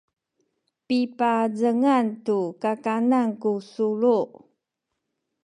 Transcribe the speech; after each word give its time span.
pipazengan 0.87 2.05
tu 2.25 2.39
kakanen 2.63 3.27
ku 3.41 3.51
sulu 3.71 4.19